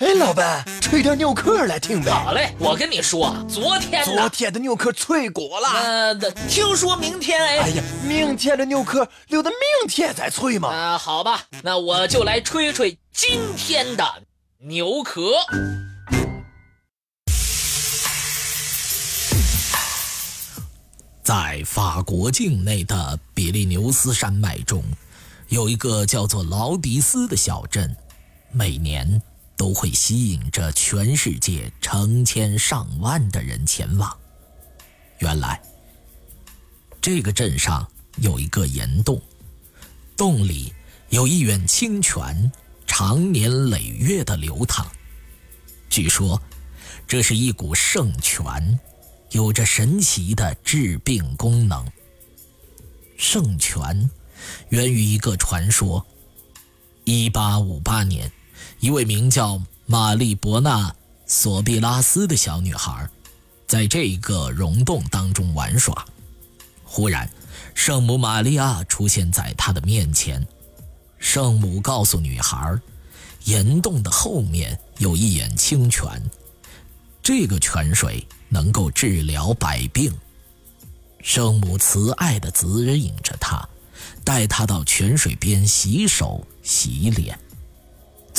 [0.00, 2.10] 哎，老板，吹点牛壳来听呗。
[2.10, 5.68] 好嘞，我跟你说，昨天昨天的牛壳脆骨了。
[5.68, 6.14] 呃，
[6.48, 7.58] 听说明天哎。
[7.58, 10.70] 哎呀，明天的牛壳留到明天再吹嘛。
[10.70, 14.02] 啊，好吧，那我就来吹吹今天的
[14.60, 15.32] 牛壳。
[21.22, 24.82] 在法国境内的比利牛斯山脉中，
[25.48, 27.94] 有一个叫做劳迪斯的小镇，
[28.50, 29.20] 每年。
[29.60, 34.18] 都会吸引着全世界成千上万的人前往。
[35.18, 35.60] 原来，
[36.98, 37.86] 这个镇上
[38.22, 39.20] 有一个岩洞，
[40.16, 40.72] 洞里
[41.10, 42.50] 有一源清泉，
[42.86, 44.90] 常年累月的流淌。
[45.90, 46.40] 据说，
[47.06, 48.80] 这是一股圣泉，
[49.32, 51.86] 有着神奇的治病功能。
[53.18, 54.08] 圣泉
[54.70, 56.06] 源于一个传说：
[57.04, 58.32] 一八五八年。
[58.80, 60.88] 一位名叫玛丽伯纳·
[61.26, 63.06] 索比拉斯的小女孩，
[63.66, 66.06] 在这个溶洞当中玩耍。
[66.82, 67.30] 忽然，
[67.74, 70.44] 圣母玛利亚出现在她的面前。
[71.18, 72.74] 圣母告诉女孩，
[73.44, 76.08] 岩洞的后面有一眼清泉，
[77.22, 80.10] 这个泉水能够治疗百病。
[81.20, 83.62] 圣母慈爱地指引着她，
[84.24, 87.38] 带她到泉水边洗手、洗脸。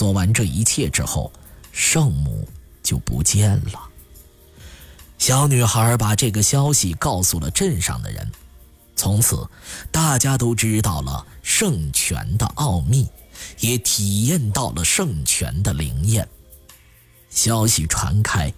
[0.02, 1.31] 做完这一切之后，
[1.71, 2.47] 圣母
[2.81, 3.88] 就不见了。
[5.19, 8.31] 小女孩把这个消息告诉了镇上的人，
[8.95, 9.47] 从此
[9.91, 13.07] 大家都知道了圣泉的奥秘，
[13.59, 16.27] 也体验到了圣泉的灵验。
[17.29, 18.52] 消息传开，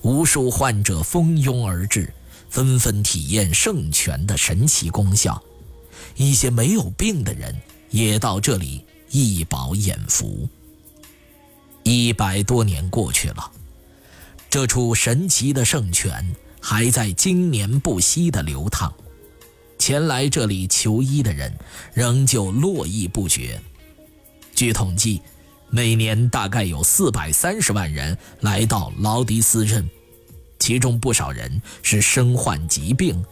[0.00, 2.10] 无数患者蜂拥而至，
[2.48, 5.42] 纷纷体验圣泉的神奇功效。
[6.14, 7.54] 一些没有病的人
[7.90, 10.48] 也到这里一饱眼福。
[11.88, 13.52] 一百多年过去了，
[14.50, 18.92] 这处神奇的圣泉还在经年不息地流淌，
[19.78, 21.56] 前来这里求医的人
[21.94, 23.60] 仍旧络绎不绝。
[24.52, 25.22] 据统计，
[25.70, 29.88] 每年大概有四百三十万人来到劳迪斯镇，
[30.58, 33.24] 其中不少人是身患疾病，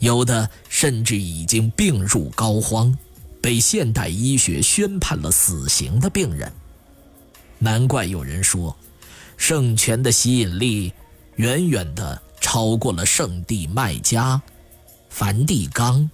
[0.00, 2.94] 有的甚至已经病入膏肓，
[3.40, 6.52] 被现代医学宣判了死刑的病人。
[7.64, 8.76] 难怪有人说，
[9.38, 10.92] 圣泉的吸引力
[11.36, 14.38] 远远的超过了圣地麦加、
[15.08, 16.10] 梵蒂冈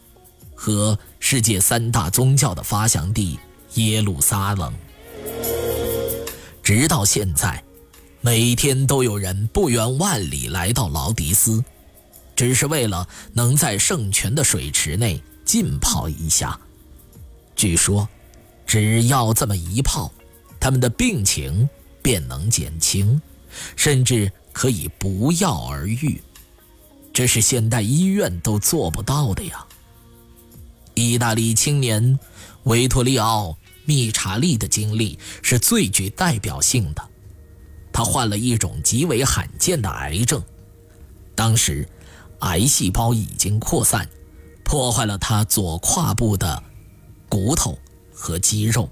[0.55, 3.37] 和世界三大宗教的发祥地
[3.75, 4.72] 耶路撒冷。
[6.62, 7.60] 直到现在，
[8.21, 11.65] 每天都有人不远万里来到劳迪斯，
[12.37, 16.56] 只是为了能在圣泉的水池内浸泡一下。
[17.56, 18.09] 据说，
[18.65, 20.12] 只要这么一泡。
[20.60, 21.69] 他们的病情
[22.03, 23.21] 便能减轻，
[23.75, 26.21] 甚至可以不药而愈，
[27.12, 29.66] 这是现代医院都做不到的呀。
[30.94, 32.19] 意大利青年
[32.65, 33.48] 维托利奥·
[33.87, 37.09] 密查利的经历是最具代表性的。
[37.92, 40.42] 他患了一种极为罕见的癌症，
[41.34, 41.88] 当时
[42.41, 44.09] 癌细胞已经扩散，
[44.62, 46.62] 破坏了他左胯部的
[47.28, 47.78] 骨头
[48.12, 48.88] 和肌肉。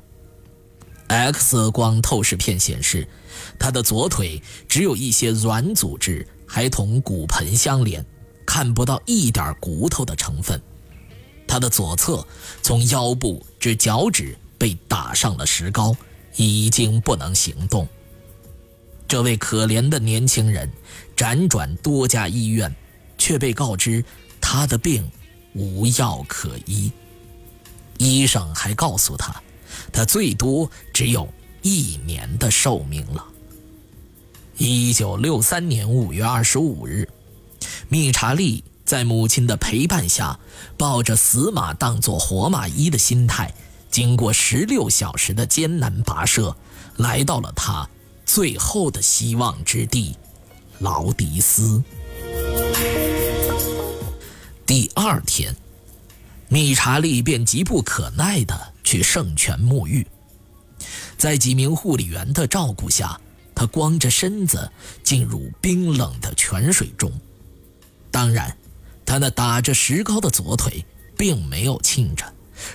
[1.09, 3.09] X 光透视片显示，
[3.59, 8.05] 他的左腿只有一些软组织，还同骨盆相连，
[8.47, 10.61] 看不到一点骨头的成分。
[11.47, 12.27] 他的左侧
[12.63, 15.97] 从腰部至脚趾被打上了石膏，
[16.37, 17.89] 已经不能行动。
[19.09, 20.71] 这位可怜的年轻人
[21.17, 22.75] 辗转多家医院，
[23.17, 24.05] 却被告知
[24.43, 25.11] 他的病
[25.55, 26.93] 无药可医。
[27.97, 29.43] 医生还告诉他。
[29.93, 31.29] 他最多只有
[31.63, 33.25] 一年的寿命了。
[34.57, 37.09] 一九六三年五月二十五日，
[37.89, 40.39] 密查利在母亲的陪伴下，
[40.77, 43.55] 抱着死马当作活马医的心态，
[43.91, 46.57] 经过十六小时的艰难跋涉，
[46.97, 47.89] 来到了他
[48.25, 50.17] 最后的希望之地——
[50.81, 51.83] 劳迪斯。
[54.67, 55.55] 第二天，
[56.49, 58.75] 密查利便急不可耐地。
[58.89, 60.07] 去圣泉沐浴，
[61.19, 63.21] 在几名护理员的照顾下，
[63.55, 64.73] 他光着身子
[65.05, 67.13] 进入冰冷的泉水中。
[68.11, 68.57] 当然，
[69.05, 70.83] 他那打着石膏的左腿
[71.19, 72.25] 并没有浸着，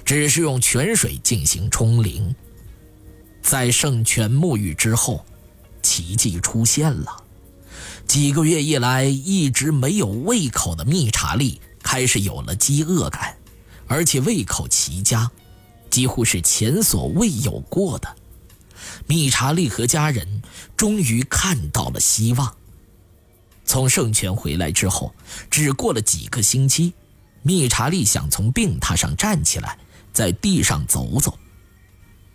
[0.06, 2.36] 只是用泉水进行冲淋。
[3.42, 5.26] 在圣泉沐浴之后，
[5.82, 7.24] 奇迹出现了。
[8.08, 13.36] 几个月以来一直没有胃口的蜜查利开始有了饥饿感，
[13.88, 15.32] 而且胃口奇佳。
[15.94, 18.16] 几乎是前所未有过的。
[19.06, 20.42] 密查利和家人
[20.76, 22.56] 终于看到了希望。
[23.64, 25.14] 从圣泉回来之后，
[25.52, 26.94] 只过了几个星期，
[27.44, 29.78] 密查利想从病榻上站起来，
[30.12, 31.38] 在地上走走。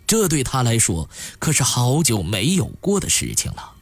[0.07, 3.73] 这对他来说可是好久没有过的事情了。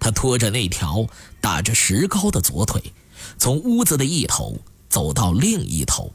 [0.00, 1.06] 他拖着那条
[1.40, 2.82] 打着石膏的左腿，
[3.38, 4.58] 从屋子的一头
[4.88, 6.12] 走到另一头。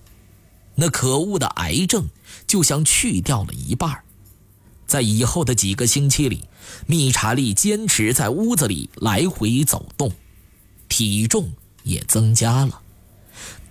[0.75, 2.07] 那可恶的癌症
[2.45, 4.03] 就像去掉了一半。
[4.85, 6.43] 在以后的几个星期里，
[6.85, 10.11] 密查利坚持在屋子里来回走动。
[10.87, 11.51] 体重
[11.83, 12.81] 也增加了，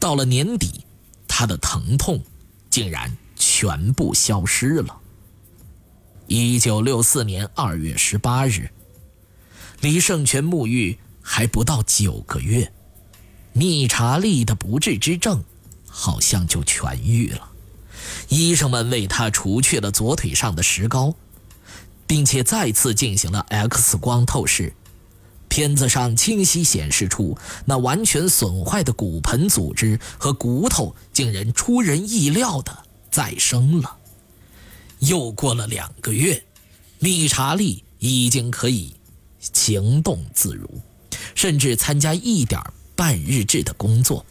[0.01, 0.85] 到了年底，
[1.29, 2.21] 他的疼痛
[2.69, 5.01] 竟然全部消失了。
[6.27, 8.71] 一九六四年二月十八日，
[9.81, 12.73] 离圣泉沐浴还不到九个月，
[13.53, 15.45] 密查利的不治之症
[15.97, 17.51] 好像就痊愈了。
[18.29, 21.15] 医生们为他除去了左腿上的石膏，
[22.05, 24.75] 并且再次进行了 X 光透视。
[25.49, 32.77] 片子上清晰显示出，那完全损坏的骨盆组织和骨头竟然出人意料的
[33.09, 33.97] 再生了。
[34.99, 36.45] 又过了两个月，
[36.99, 38.95] 密查利已经可以
[39.39, 40.69] 行动自如，
[41.37, 42.61] 甚至参加一点
[42.97, 44.27] 半日制的工作。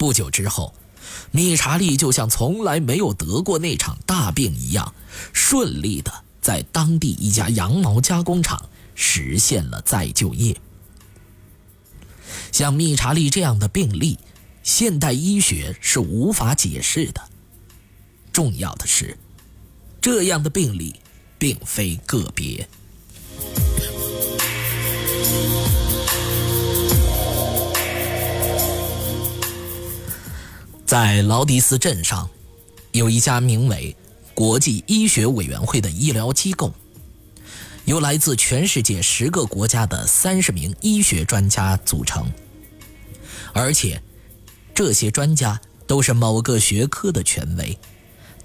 [0.00, 0.72] 不久之后，
[1.30, 4.94] 密查利就像从来没有得过那场大病一样，
[5.34, 6.10] 顺利的
[6.40, 8.70] 在当地一家羊毛加工厂。
[8.94, 10.56] 实现了再就业。
[12.50, 14.18] 像密查利这样的病例，
[14.62, 17.20] 现代医学是无法解释的。
[18.32, 19.18] 重要的是，
[20.00, 20.96] 这样的病例
[21.38, 22.66] 并非个别。
[30.90, 32.28] 在劳迪斯镇上，
[32.90, 33.94] 有一家名为
[34.34, 36.74] “国际医学委员会”的医疗机构。
[37.84, 42.28] 由来自全世界十个国家的三十名医学专家组成，
[43.52, 44.02] 而且
[44.74, 47.78] 这些专家都是某个学科的权威，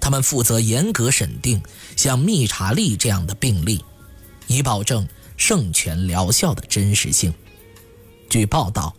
[0.00, 1.60] 他们负责严格审定
[1.96, 3.84] 像密查利这样的病例，
[4.46, 5.04] 以保证
[5.36, 7.34] 圣泉疗效的真实性。
[8.30, 8.94] 据报道，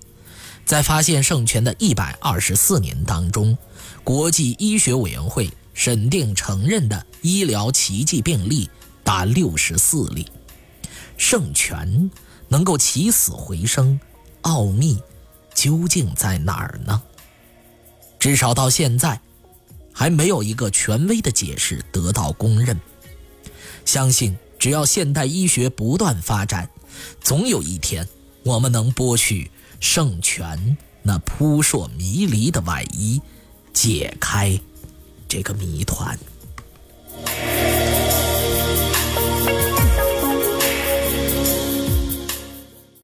[0.67, 3.57] 在发现圣泉的一百二十四年当中，
[4.03, 8.69] 国际医学委员会审定承认的医疗奇迹病例。
[9.01, 10.29] 达六十四例，
[11.15, 12.11] 圣泉
[12.49, 13.97] 能够起死回生，
[14.41, 15.01] 奥秘
[15.53, 17.01] 究竟在哪儿呢？
[18.19, 19.21] 至少到现在，
[19.93, 22.77] 还没有一个权威的解释得到公认。
[23.85, 26.69] 相信只要现代医学不断发展，
[27.21, 28.05] 总有一天
[28.44, 33.22] 我们能剥去圣泉那扑朔迷离的外衣，
[33.74, 34.60] 解开
[35.28, 36.18] 这个谜团。